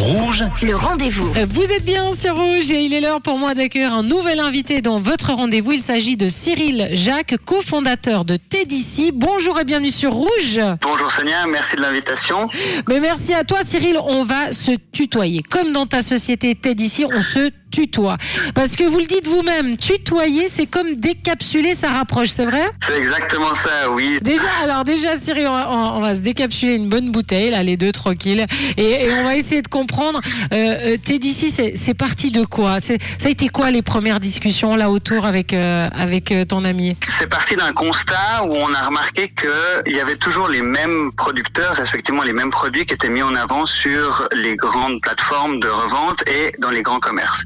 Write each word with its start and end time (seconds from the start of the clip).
Rouge, 0.00 0.44
Le 0.62 0.74
rendez-vous. 0.74 1.30
Vous 1.50 1.72
êtes 1.72 1.84
bien 1.84 2.12
sur 2.12 2.34
Rouge 2.34 2.70
et 2.70 2.84
il 2.84 2.94
est 2.94 3.02
l'heure 3.02 3.20
pour 3.20 3.36
moi 3.36 3.52
d'accueillir 3.52 3.92
un 3.92 4.02
nouvel 4.02 4.40
invité 4.40 4.80
dans 4.80 4.98
votre 4.98 5.34
rendez-vous. 5.34 5.72
Il 5.72 5.80
s'agit 5.80 6.16
de 6.16 6.26
Cyril 6.26 6.88
Jacques, 6.92 7.36
cofondateur 7.44 8.24
de 8.24 8.36
TDC. 8.36 9.10
Bonjour 9.12 9.60
et 9.60 9.64
bienvenue 9.64 9.90
sur 9.90 10.14
Rouge. 10.14 10.58
Bonjour 10.80 11.10
Sonia, 11.10 11.46
merci 11.46 11.76
de 11.76 11.82
l'invitation. 11.82 12.48
Mais 12.88 12.98
merci 12.98 13.34
à 13.34 13.44
toi 13.44 13.58
Cyril, 13.62 13.98
on 14.02 14.24
va 14.24 14.54
se 14.54 14.72
tutoyer. 14.90 15.42
Comme 15.42 15.72
dans 15.72 15.84
ta 15.84 16.00
société 16.00 16.54
TDC, 16.54 17.04
on 17.12 17.20
se 17.20 17.50
tutoie. 17.70 18.16
Parce 18.54 18.74
que 18.74 18.82
vous 18.82 18.98
le 18.98 19.04
dites 19.04 19.28
vous-même, 19.28 19.76
tutoyer, 19.76 20.48
c'est 20.48 20.66
comme 20.66 20.94
décapsuler, 20.96 21.74
ça 21.74 21.90
rapproche, 21.90 22.30
c'est 22.30 22.46
vrai? 22.46 22.64
C'est 22.84 22.96
exactement 22.96 23.54
ça, 23.54 23.88
oui. 23.92 24.18
Déjà, 24.22 24.48
alors 24.64 24.82
déjà 24.82 25.16
Cyril, 25.16 25.46
on 25.46 25.52
va, 25.52 25.70
on 25.70 26.00
va 26.00 26.16
se 26.16 26.20
décapsuler 26.20 26.74
une 26.74 26.88
bonne 26.88 27.12
bouteille, 27.12 27.50
là 27.50 27.62
les 27.62 27.76
deux 27.76 27.92
tranquilles, 27.92 28.46
et, 28.76 29.04
et 29.04 29.12
on 29.12 29.22
va 29.24 29.36
essayer 29.36 29.62
de 29.62 29.68
comprendre. 29.68 29.89
Euh, 29.98 30.14
euh, 30.52 30.96
TDC, 30.96 31.74
c'est 31.74 31.94
parti 31.94 32.30
de 32.30 32.44
quoi? 32.44 32.80
Ça 32.80 32.94
a 33.24 33.28
été 33.28 33.48
quoi 33.48 33.70
les 33.70 33.82
premières 33.82 34.20
discussions 34.20 34.76
là 34.76 34.90
autour 34.90 35.26
avec 35.26 35.52
euh, 35.52 35.88
avec 35.92 36.32
euh, 36.32 36.44
ton 36.44 36.64
ami? 36.64 36.96
C'est 37.02 37.28
parti 37.28 37.56
d'un 37.56 37.72
constat 37.72 38.44
où 38.44 38.54
on 38.54 38.72
a 38.72 38.86
remarqué 38.86 39.32
qu'il 39.32 39.94
y 39.94 40.00
avait 40.00 40.16
toujours 40.16 40.48
les 40.48 40.62
mêmes 40.62 41.12
producteurs, 41.16 41.74
respectivement 41.74 42.22
les 42.22 42.32
mêmes 42.32 42.50
produits 42.50 42.86
qui 42.86 42.94
étaient 42.94 43.10
mis 43.10 43.22
en 43.22 43.34
avant 43.34 43.66
sur 43.66 44.28
les 44.32 44.56
grandes 44.56 45.00
plateformes 45.00 45.60
de 45.60 45.68
revente 45.68 46.22
et 46.26 46.52
dans 46.60 46.70
les 46.70 46.82
grands 46.82 47.00
commerces. 47.00 47.44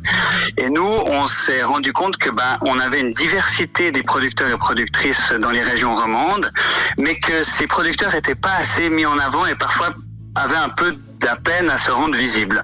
Et 0.57 0.71
nous, 0.71 0.83
on 0.83 1.27
s'est 1.27 1.63
rendu 1.63 1.93
compte 1.93 2.17
que 2.17 2.31
ben, 2.31 2.59
on 2.63 2.79
avait 2.79 3.01
une 3.01 3.13
diversité 3.13 3.91
des 3.91 4.03
producteurs 4.03 4.49
et 4.49 4.59
productrices 4.59 5.33
dans 5.41 5.51
les 5.51 5.63
régions 5.63 5.97
romandes, 5.97 6.51
mais 6.99 7.19
que 7.19 7.43
ces 7.43 7.67
producteurs 7.67 8.13
n'étaient 8.13 8.35
pas 8.35 8.55
assez 8.59 8.91
mis 8.91 9.07
en 9.07 9.19
avant 9.19 9.47
et 9.47 9.55
parfois 9.55 9.95
avaient 10.35 10.57
un 10.57 10.69
peu 10.69 10.97
de 11.21 11.27
la 11.27 11.37
peine 11.37 11.71
à 11.71 11.79
se 11.79 11.91
rendre 11.91 12.15
visibles. 12.17 12.63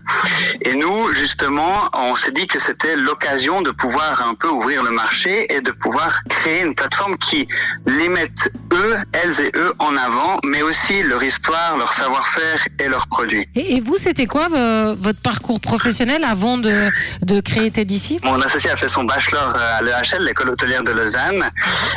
Et 0.62 0.74
nous, 0.74 1.12
justement, 1.12 1.88
on 1.94 2.16
s'est 2.16 2.30
dit 2.32 2.46
que 2.46 2.58
c'était 2.58 2.96
l'occasion 2.96 3.62
de 3.62 3.70
pouvoir 3.70 4.26
un 4.26 4.34
peu 4.34 4.48
ouvrir 4.48 4.82
le 4.82 4.90
marché 4.90 5.52
et 5.54 5.60
de 5.60 5.70
pouvoir 5.70 6.20
créer 6.28 6.62
une 6.62 6.74
plateforme 6.74 7.16
qui 7.18 7.46
les 7.86 8.08
mette 8.08 8.50
eux, 8.72 8.96
elles 9.12 9.40
et 9.40 9.50
eux 9.56 9.72
en 9.78 9.96
avant, 9.96 10.38
mais 10.44 10.62
aussi 10.62 11.02
leur 11.02 11.22
histoire, 11.22 11.76
leur 11.78 11.92
savoir-faire 11.92 12.66
et 12.78 12.88
leurs 12.88 13.06
produits. 13.06 13.48
et, 13.54 13.76
et 13.76 13.80
vous, 13.80 13.96
c'était 13.96 14.26
quoi 14.26 14.48
vo- 14.48 14.94
votre 14.96 15.20
parcours 15.20 15.60
professionnel 15.60 16.24
avant 16.24 16.58
de, 16.58 16.88
de 17.22 17.40
créer 17.40 17.70
TDC 17.70 18.18
Mon 18.24 18.40
associé 18.42 18.70
a 18.70 18.76
fait 18.76 18.88
son 18.88 19.04
bachelor 19.04 19.54
euh, 19.56 19.78
à 19.78 19.82
l'EHL, 19.82 20.24
l'école 20.24 20.50
hôtelière 20.50 20.82
de 20.82 20.92
Lausanne. 20.92 21.50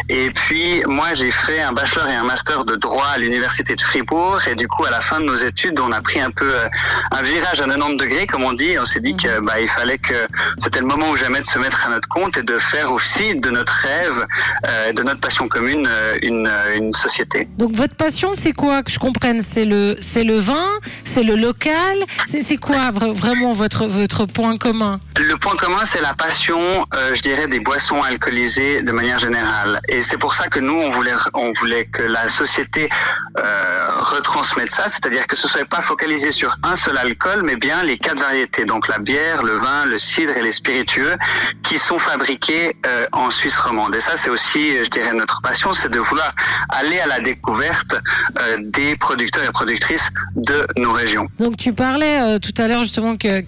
Et 0.09 0.31
puis, 0.31 0.81
moi, 0.85 1.13
j'ai 1.13 1.31
fait 1.31 1.61
un 1.61 1.73
bachelor 1.73 2.07
et 2.07 2.15
un 2.15 2.23
master 2.23 2.65
de 2.65 2.75
droit 2.75 3.07
à 3.07 3.17
l'université 3.17 3.75
de 3.75 3.81
Fribourg. 3.81 4.39
Et 4.47 4.55
du 4.55 4.67
coup, 4.67 4.85
à 4.85 4.91
la 4.91 5.01
fin 5.01 5.19
de 5.19 5.25
nos 5.25 5.35
études, 5.35 5.79
on 5.79 5.91
a 5.91 6.01
pris 6.01 6.19
un 6.21 6.31
peu 6.31 6.52
un 7.11 7.21
virage 7.21 7.61
à 7.61 7.65
90 7.65 7.97
degrés, 7.97 8.27
comme 8.27 8.43
on 8.43 8.53
dit. 8.53 8.77
On 8.79 8.85
s'est 8.85 8.99
dit 8.99 9.15
que, 9.15 9.39
bah, 9.41 9.59
il 9.61 9.69
fallait 9.69 9.97
que 9.97 10.13
c'était 10.57 10.79
le 10.79 10.85
moment 10.85 11.09
ou 11.09 11.17
jamais 11.17 11.41
de 11.41 11.45
se 11.47 11.59
mettre 11.59 11.85
à 11.85 11.89
notre 11.89 12.07
compte 12.07 12.37
et 12.37 12.43
de 12.43 12.59
faire 12.59 12.91
aussi 12.91 13.35
de 13.35 13.49
notre 13.49 13.73
rêve, 13.73 14.25
euh, 14.67 14.93
de 14.93 15.03
notre 15.03 15.19
passion 15.19 15.47
commune, 15.47 15.87
euh, 15.89 16.17
une, 16.23 16.47
euh, 16.47 16.77
une 16.77 16.93
société. 16.93 17.47
Donc 17.57 17.71
votre 17.75 17.95
passion, 17.95 18.31
c'est 18.33 18.53
quoi 18.53 18.83
que 18.83 18.91
je 18.91 18.99
comprenne? 18.99 19.41
C'est 19.41 19.65
le 19.65 19.95
c'est 19.99 20.23
le 20.23 20.37
vin, 20.37 20.67
c'est 21.03 21.23
le 21.23 21.35
local, 21.35 21.97
c'est 22.25 22.57
quoi 22.57 22.91
vra- 22.91 23.13
vraiment 23.13 23.51
votre 23.51 23.85
votre 23.87 24.25
point 24.25 24.57
commun? 24.57 24.99
Le 25.17 25.35
point 25.37 25.55
commun, 25.55 25.81
c'est 25.85 26.01
la 26.01 26.13
passion, 26.13 26.85
euh, 26.93 27.13
je 27.15 27.21
dirais, 27.21 27.47
des 27.47 27.59
boissons 27.59 28.01
alcoolisées 28.01 28.81
de 28.81 28.91
manière 28.91 29.19
générale. 29.19 29.79
Et 29.89 30.01
c'est 30.01 30.17
pour 30.17 30.33
ça 30.33 30.47
que 30.47 30.59
nous, 30.59 30.73
on 30.75 30.89
voulait, 30.91 31.13
on 31.33 31.51
voulait 31.53 31.85
que 31.85 32.01
la 32.03 32.29
société 32.29 32.89
euh, 33.39 33.87
retransmette 33.99 34.71
ça, 34.71 34.87
c'est-à-dire 34.87 35.27
que 35.27 35.35
ce 35.35 35.47
soit 35.47 35.65
pas 35.65 35.81
focalisé 35.81 36.31
sur 36.33 36.57
un 36.63 36.75
seul 36.75 36.97
alcool, 36.97 37.43
mais 37.43 37.55
bien 37.55 37.83
les 37.83 37.97
quatre 37.97 38.19
variétés, 38.19 38.65
donc 38.65 38.87
la 38.87 38.99
bière, 38.99 39.43
le 39.43 39.57
vin, 39.57 39.85
le 39.85 39.99
cidre 39.99 40.35
et 40.35 40.41
les 40.41 40.51
spiritueux, 40.51 41.15
qui 41.63 41.77
sont 41.77 41.99
fabriqués 41.99 42.75
euh, 42.85 43.05
en 43.11 43.31
Suisse 43.31 43.55
romande. 43.57 43.95
Et 43.95 43.99
ça, 43.99 44.15
c'est 44.15 44.29
aussi, 44.29 44.83
je 44.83 44.89
dirais, 44.89 45.13
notre 45.13 45.41
passion, 45.41 45.73
c'est 45.73 45.89
de 45.89 45.99
vouloir 45.99 46.31
aller 46.69 46.99
à 46.99 47.07
la 47.07 47.19
découverte 47.19 47.93
euh, 48.39 48.57
des 48.59 48.95
producteurs 48.97 49.43
et 49.43 49.51
productrices 49.51 50.09
de 50.35 50.67
nos 50.77 50.91
régions. 50.91 51.27
Donc 51.39 51.57
tu 51.57 51.73
parlais 51.73 52.19
euh, 52.19 52.39
tout 52.39 52.53
à 52.61 52.67
l'heure 52.67 52.83
justement 52.83 53.15
que, 53.15 53.43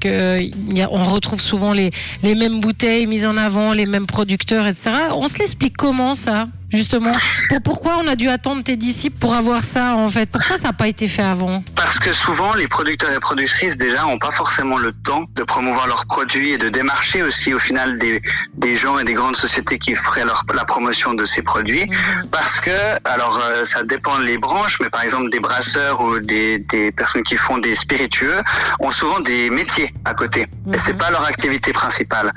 on 0.90 1.04
retrouve 1.06 1.42
souvent 1.42 1.74
les 1.74 1.92
les 2.24 2.36
mêmes 2.36 2.60
bouteilles 2.62 3.08
mises 3.08 3.26
en 3.26 3.38
avant, 3.38 3.74
les 3.74 3.86
mêmes 3.86 4.08
producteurs, 4.08 4.66
etc. 4.68 4.92
On 5.12 5.28
se 5.28 5.40
l'explique 5.40 5.76
comment 5.78 6.14
ça? 6.14 6.48
Justement, 6.76 7.12
pour, 7.50 7.62
pourquoi 7.62 7.98
on 7.98 8.08
a 8.08 8.16
dû 8.16 8.28
attendre 8.30 8.64
tes 8.64 8.76
disciples 8.76 9.18
pour 9.18 9.34
avoir 9.34 9.62
ça 9.62 9.96
en 9.96 10.08
fait? 10.08 10.30
Pourquoi 10.30 10.58
ça 10.58 10.68
n'a 10.70 10.74
pas 10.74 10.88
été 10.88 11.08
fait 11.08 11.22
avant? 11.22 11.64
Parce 11.76 12.00
que 12.00 12.14
souvent, 12.14 12.54
les 12.54 12.68
producteurs 12.68 13.12
et 13.12 13.20
productrices, 13.20 13.78
déjà, 13.78 14.04
n'ont 14.04 14.20
pas 14.20 14.32
forcément 14.32 14.78
le 14.78 14.92
temps 14.92 15.26
de 15.36 15.44
promouvoir 15.44 15.88
leurs 15.88 16.06
produits 16.06 16.52
et 16.52 16.58
de 16.58 16.70
démarcher 16.70 17.24
aussi, 17.24 17.54
au 17.54 17.60
final, 17.60 17.98
des, 18.00 18.22
des 18.56 18.78
gens 18.78 18.98
et 19.00 19.04
des 19.04 19.14
grandes 19.14 19.36
sociétés 19.36 19.78
qui 19.80 19.96
feraient 19.96 20.26
leur, 20.26 20.44
la 20.54 20.66
promotion 20.66 21.14
de 21.14 21.26
ces 21.26 21.42
produits. 21.42 21.90
Parce 22.32 22.60
que, 22.60 22.72
alors, 23.06 23.40
euh, 23.42 23.66
ça 23.66 23.84
dépend 23.84 24.18
les 24.18 24.38
branches, 24.38 24.78
mais 24.82 24.90
par 24.90 25.04
exemple, 25.04 25.30
des 25.30 25.40
brasseurs 25.40 26.02
ou 26.02 26.20
des, 26.20 26.60
des 26.60 26.92
personnes 26.92 27.24
qui 27.24 27.38
font 27.38 27.58
des 27.58 27.76
spiritueux 27.76 28.42
ont 28.80 28.92
souvent 28.92 29.20
des 29.20 29.50
métiers 29.50 29.94
à 30.06 30.14
côté. 30.14 30.48
Et 30.74 30.78
c'est 30.78 30.94
pas 30.94 31.10
leur 31.12 31.24
activité 31.24 31.72
principale. 31.72 32.32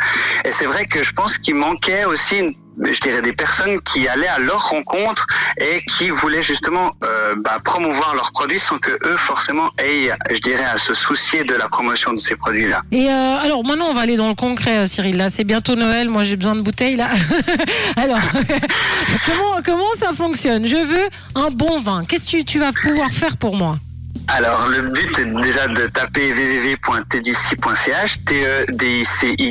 Et 0.44 0.53
c'est 0.53 0.66
vrai 0.66 0.84
que 0.87 1.03
je 1.03 1.12
pense 1.12 1.38
qu'il 1.38 1.55
manquait 1.55 2.05
aussi 2.05 2.38
une 2.38 2.55
je 2.84 3.00
dirais 3.00 3.22
des 3.22 3.32
personnes 3.32 3.80
qui 3.82 4.08
allaient 4.08 4.28
à 4.28 4.38
leur 4.38 4.68
rencontre 4.70 5.26
et 5.58 5.84
qui 5.84 6.10
voulaient 6.10 6.42
justement 6.42 6.92
euh, 7.04 7.34
bah, 7.36 7.58
promouvoir 7.62 8.14
leurs 8.14 8.32
produits 8.32 8.58
sans 8.58 8.78
que 8.78 8.90
eux 8.90 9.16
forcément 9.16 9.70
aient, 9.78 10.10
je 10.30 10.38
dirais, 10.38 10.64
à 10.64 10.78
se 10.78 10.94
soucier 10.94 11.44
de 11.44 11.54
la 11.54 11.68
promotion 11.68 12.12
de 12.12 12.18
ces 12.18 12.36
produits-là. 12.36 12.82
Et 12.92 13.08
euh, 13.08 13.38
alors 13.38 13.64
maintenant 13.64 13.86
on 13.88 13.94
va 13.94 14.02
aller 14.02 14.16
dans 14.16 14.28
le 14.28 14.34
concret, 14.34 14.78
euh, 14.78 14.86
Cyril. 14.86 15.16
Là 15.16 15.28
c'est 15.28 15.44
bientôt 15.44 15.74
Noël, 15.74 16.08
moi 16.08 16.22
j'ai 16.22 16.36
besoin 16.36 16.54
de 16.54 16.62
bouteilles 16.62 16.96
là. 16.96 17.10
alors 17.96 18.20
comment 19.26 19.62
comment 19.64 19.92
ça 19.94 20.12
fonctionne? 20.12 20.66
Je 20.66 20.76
veux 20.76 21.08
un 21.34 21.50
bon 21.50 21.80
vin. 21.80 22.04
Qu'est-ce 22.04 22.26
que 22.26 22.38
tu, 22.38 22.44
tu 22.44 22.58
vas 22.58 22.72
pouvoir 22.72 23.10
faire 23.10 23.36
pour 23.36 23.56
moi? 23.56 23.78
Alors, 24.26 24.66
le 24.66 24.82
but 24.82 25.18
est 25.18 25.24
déjà 25.24 25.68
de 25.68 25.86
taper 25.86 26.32
www.tdici.ch, 26.32 28.24
T-E-D-I-C-Y.ch, 28.26 29.42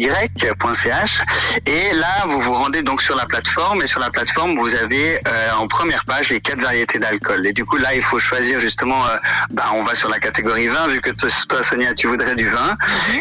et 1.66 1.94
là, 1.94 2.25
vous 2.28 2.39
vous 2.41 2.53
rendez 2.53 2.83
donc 2.83 3.01
sur 3.01 3.16
la 3.16 3.25
plateforme, 3.25 3.81
et 3.81 3.88
sur 3.88 4.00
la 4.00 4.11
plateforme, 4.11 4.56
vous 4.59 4.75
avez 4.75 5.19
euh, 5.27 5.51
en 5.57 5.67
première 5.67 6.06
page 6.06 6.29
les 6.29 6.39
quatre 6.39 6.61
variétés 6.61 7.00
d'alcool. 7.00 7.47
Et 7.47 7.53
du 7.53 7.66
coup, 7.66 7.77
là, 7.77 7.95
il 7.95 8.03
faut 8.03 8.19
choisir 8.19 8.59
justement, 8.59 9.06
euh, 9.07 9.17
bah, 9.50 9.72
on 9.73 9.83
va 9.83 9.95
sur 9.95 10.09
la 10.09 10.19
catégorie 10.19 10.67
vin, 10.67 10.88
vu 10.88 11.01
que 11.01 11.09
toi, 11.11 11.29
toi, 11.50 11.63
Sonia, 11.63 11.94
tu 11.94 12.07
voudrais 12.07 12.35
du 12.35 12.47
vin. 12.47 12.77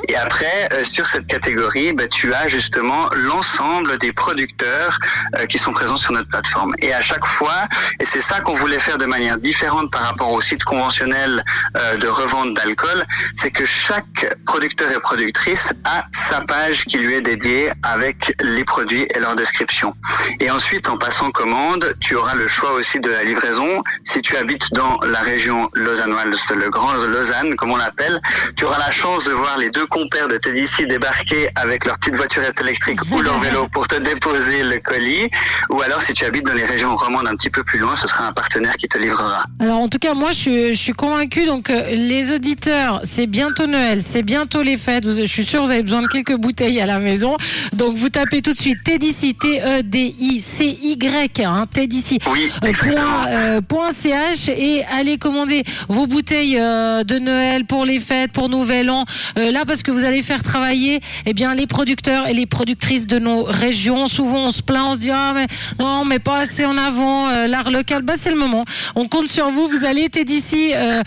Et 0.09 0.17
après, 0.17 0.69
euh, 0.73 0.85
sur 0.85 1.07
cette 1.07 1.27
catégorie, 1.27 1.93
bah, 1.93 2.09
tu 2.09 2.35
as 2.35 2.49
justement 2.49 3.09
l'ensemble 3.13 3.99
des 3.99 4.13
producteurs 4.13 4.99
euh, 5.37 5.47
qui 5.47 5.59
sont 5.59 5.73
présents 5.73 5.97
sur 5.97 6.13
notre 6.13 6.29
plateforme. 6.29 6.75
Et 6.79 6.93
à 6.93 7.01
chaque 7.01 7.25
fois, 7.25 7.67
et 8.01 8.05
c'est 8.05 8.21
ça 8.21 8.41
qu'on 8.41 8.55
voulait 8.55 8.81
faire 8.81 8.99
de 8.99 9.07
manière 9.07 9.39
différente 9.39 9.91
par 9.91 10.03
rapport 10.03 10.31
au 10.31 10.41
site 10.41 10.65
conventionnel 10.65 11.36
euh, 11.77 11.97
de 11.97 12.09
revente 12.09 12.55
d'alcool, 12.55 13.05
c'est 13.35 13.51
que 13.51 13.65
chaque 13.65 14.35
producteur 14.47 14.91
et 14.91 15.01
productrice 15.01 15.73
a 15.85 16.07
sa 16.13 16.41
page 16.41 16.85
qui 16.85 16.99
lui 16.99 17.15
est 17.15 17.21
dédiée 17.21 17.71
avec 17.83 18.35
les 18.41 18.65
produits 18.65 19.07
et 19.15 19.21
leur 19.21 19.37
description. 19.37 19.95
Et 20.41 20.51
ensuite, 20.51 20.89
en 20.89 20.99
passant 20.99 21.31
commande, 21.31 21.95
tu 22.01 22.15
auras 22.15 22.35
le 22.35 22.49
choix 22.49 22.73
aussi 22.73 23.01
de 23.01 23.11
la 23.11 23.25
livraison. 23.25 23.83
Si 24.05 24.21
tu 24.21 24.37
habites 24.37 24.73
dans 24.73 24.99
la 25.03 25.21
région 25.21 25.71
lausannoise, 25.75 26.51
le 26.55 26.71
Grand 26.71 26.95
Lausanne, 26.95 27.57
comme 27.57 27.71
on 27.71 27.77
l'appelle, 27.77 28.21
tu 28.57 28.65
auras 28.65 28.79
la 28.79 28.91
chance 28.91 29.25
de 29.25 29.33
voir 29.33 29.59
les 29.59 29.71
deux 29.71 29.87
compères 29.87 30.29
de 30.29 30.37
TDC 30.37 30.87
débarquer 30.87 31.49
avec 31.57 31.85
leur 31.85 31.99
petite 31.99 32.17
voiturette 32.17 32.61
électrique 32.61 33.01
ou 33.11 33.21
leur 33.21 33.39
vélo 33.39 33.69
pour 33.73 33.87
te 33.87 33.97
déposer 33.97 34.63
le 34.63 34.79
colis. 34.79 35.29
Ou 35.71 35.83
alors, 35.83 36.03
si 36.03 36.13
tu 36.15 36.25
habites 36.25 36.47
dans 36.47 36.55
les 36.55 36.65
régions 36.65 36.97
romandes 36.97 37.27
un 37.27 37.37
petit 37.37 37.51
peu 37.51 37.63
plus 37.65 37.79
loin, 37.79 37.97
ce 37.97 38.07
sera 38.07 38.27
un 38.27 38.33
partenaire 38.33 38.77
qui 38.77 38.89
te 38.89 38.99
livrera. 38.99 39.45
Alors 39.61 39.79
en 39.79 39.89
tout 39.89 39.99
cas 39.99 40.15
moi 40.15 40.33
je 40.33 40.37
suis, 40.37 40.75
je 40.75 40.79
suis 40.79 40.93
donc 41.25 41.71
euh, 41.71 41.91
les 41.91 42.33
auditeurs 42.33 43.01
c'est 43.03 43.27
bientôt 43.27 43.67
Noël, 43.67 44.03
c'est 44.03 44.23
bientôt 44.23 44.63
les 44.63 44.77
fêtes. 44.77 45.07
Vous- 45.07 45.17
je 45.17 45.25
suis 45.27 45.45
sûre 45.45 45.65
vous 45.65 45.71
avez 45.71 45.83
besoin 45.83 46.03
de 46.03 46.09
quelques 46.09 46.37
bouteilles 46.37 46.81
à 46.81 46.87
la 46.87 46.99
maison. 46.99 47.37
Donc 47.73 47.97
vous 47.97 48.11
tapez 48.11 48.43
tout 48.43 48.53
de 48.53 48.59
suite 48.59 48.79
TDC 48.85 49.35
T 49.41 49.61
E 49.63 49.83
D 49.83 50.15
I 50.21 50.41
C 50.41 50.77
Y 50.83 51.41
hein. 51.45 51.65
Oui, 52.33 52.51
Euh, 52.65 52.73
point, 52.73 53.27
euh, 53.29 53.61
point 53.63 53.91
.ch 53.93 54.49
et 54.49 54.85
allez 54.97 55.17
commander 55.19 55.63
vos 55.89 56.07
bouteilles 56.07 56.59
euh, 56.59 57.03
de 57.03 57.19
Noël 57.19 57.65
pour 57.65 57.85
les 57.85 57.99
fêtes, 57.99 58.33
pour 58.33 58.49
Nouvel 58.49 58.91
An. 58.91 59.05
Là, 59.37 59.65
parce 59.67 59.83
que 59.83 59.91
vous 59.91 60.05
allez 60.05 60.23
faire 60.23 60.43
travailler 60.43 61.01
eh 61.25 61.33
bien, 61.33 61.55
les 61.55 61.67
producteurs 61.67 62.29
et 62.29 62.35
les 62.35 62.47
productrices 62.47 63.07
de 63.07 63.19
nos 63.19 63.45
régions. 63.45 64.07
Souvent, 64.07 64.47
on 64.47 64.51
se 64.51 64.63
plaint, 64.63 64.87
on 64.89 64.95
se 64.95 65.01
dit 65.01 65.11
ah 65.11 65.33
mais 65.35 65.47
non, 65.79 66.05
mais 66.05 66.19
pas 66.19 66.39
assez 66.41 66.65
en 66.65 66.77
avant 66.77 67.31
l'art 67.47 67.71
local. 67.71 68.03
Bah, 68.03 68.15
c'est 68.17 68.31
le 68.31 68.37
moment. 68.37 68.65
On 68.95 69.09
compte 69.09 69.29
sur 69.29 69.51
vous. 69.51 69.69
Vous 69.69 69.85
allez 69.85 70.09
TDC.ch 70.09 71.06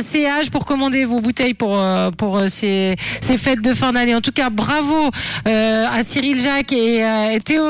ch 0.00 0.50
pour 0.50 0.64
commander 0.64 1.04
vos 1.04 1.20
bouteilles 1.20 1.54
pour, 1.54 1.78
euh, 1.78 2.10
pour 2.10 2.38
euh, 2.38 2.46
ces, 2.48 2.96
ces 3.20 3.38
fêtes 3.38 3.60
de 3.60 3.72
fin 3.72 3.92
d'année. 3.92 4.14
En 4.14 4.20
tout 4.20 4.32
cas, 4.32 4.50
bravo 4.50 5.10
euh, 5.46 5.86
à 5.90 6.02
Cyril 6.02 6.40
Jacques 6.40 6.72
et, 6.72 7.00
et 7.34 7.40
Théo 7.40 7.64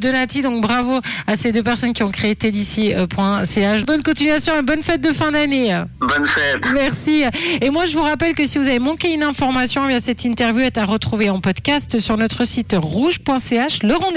Donati. 0.00 0.42
Donc 0.42 0.62
bravo 0.62 1.00
à 1.26 1.36
ces 1.36 1.52
deux 1.52 1.62
personnes 1.62 1.92
qui 1.92 2.02
ont 2.02 2.10
créé 2.10 2.34
tedici.ch. 2.34 3.84
Bonne 3.84 4.02
continuation 4.02 4.58
et 4.58 4.62
bonne 4.62 4.82
fête 4.82 5.00
de 5.00 5.12
fin 5.12 5.30
d'année. 5.32 5.82
Bonne 6.00 6.26
fête. 6.26 6.66
Merci. 6.74 7.24
Et 7.60 7.70
moi, 7.70 7.86
je 7.86 7.96
vous 7.96 8.02
rappelle 8.02 8.34
que 8.34 8.46
si 8.46 8.58
vous 8.58 8.68
avez 8.68 8.78
manqué 8.78 9.12
une 9.12 9.22
information, 9.22 9.82
eh 9.84 9.88
bien 9.88 9.98
cette 9.98 10.24
interview 10.24 10.62
est 10.62 10.78
à 10.78 10.84
retrouver 10.84 11.30
en 11.30 11.40
podcast 11.40 11.98
sur 11.98 12.16
notre 12.16 12.44
site 12.46 12.74
rouge.ch. 12.78 13.82
Le 13.82 13.94
rendez-vous. 13.94 14.12